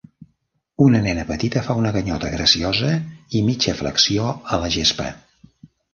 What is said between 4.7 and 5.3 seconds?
gespa.